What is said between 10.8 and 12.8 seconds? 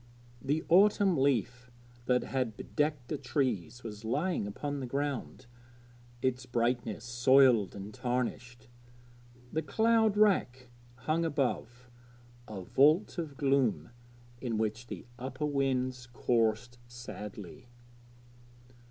hung above, a